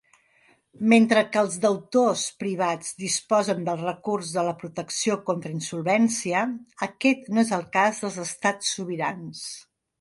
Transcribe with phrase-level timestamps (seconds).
[0.93, 6.43] Mentre que els deutors privats disposen del recurs de la protecció contra insolvència,
[6.89, 9.49] aquest no és el cas dels estats sobirans.